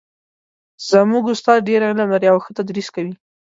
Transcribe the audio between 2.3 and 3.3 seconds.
او ښه تدریس کوي